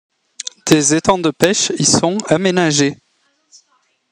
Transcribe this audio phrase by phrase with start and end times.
[0.65, 2.97] Des étangs de pêche y sont aménagés.